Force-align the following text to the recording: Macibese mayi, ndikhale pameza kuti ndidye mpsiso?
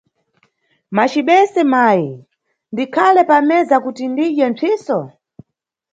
Macibese 0.95 1.61
mayi, 1.73 2.09
ndikhale 2.71 3.21
pameza 3.29 3.75
kuti 3.85 4.03
ndidye 4.11 4.45
mpsiso? 4.51 4.99